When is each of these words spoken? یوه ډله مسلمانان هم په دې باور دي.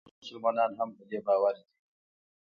یوه 0.03 0.07
ډله 0.13 0.21
مسلمانان 0.25 0.71
هم 0.79 0.89
په 0.97 1.03
دې 1.09 1.19
باور 1.25 1.53
دي. 1.61 1.65